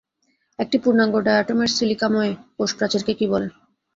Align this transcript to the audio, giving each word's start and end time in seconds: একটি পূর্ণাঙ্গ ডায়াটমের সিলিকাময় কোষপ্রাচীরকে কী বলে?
একটি 0.59 0.77
পূর্ণাঙ্গ 0.83 1.15
ডায়াটমের 1.25 1.69
সিলিকাময় 1.75 2.31
কোষপ্রাচীরকে 2.55 3.13
কী 3.19 3.25
বলে? 3.27 3.47